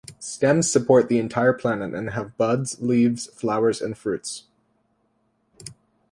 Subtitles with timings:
[0.17, 4.45] Stems support the entire plant and have buds, leaves, flowers, and fruits.